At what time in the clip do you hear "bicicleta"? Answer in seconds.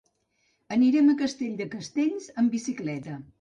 2.57-3.21